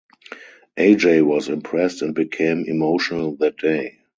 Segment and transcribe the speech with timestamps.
[0.79, 3.99] Aj was Impressed and became emotional that day.